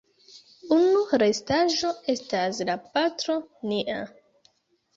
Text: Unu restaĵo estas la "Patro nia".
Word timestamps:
Unu 0.77 1.03
restaĵo 1.23 1.93
estas 2.15 2.63
la 2.73 2.79
"Patro 2.97 3.39
nia". 3.71 4.03